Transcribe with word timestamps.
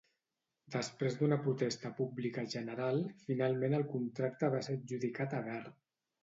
Després 0.75 1.17
d'una 1.19 1.37
protesta 1.43 1.91
publica 1.99 2.45
general, 2.53 2.97
finalment 3.27 3.79
el 3.81 3.87
contracte 3.93 4.51
va 4.57 4.63
ser 4.71 4.79
adjudicat 4.79 5.37
a 5.43 5.45
Barre. 5.51 5.77